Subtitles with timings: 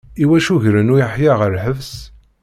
[0.23, 1.91] Iwacu gren Uyeḥya ɣer lḥebs?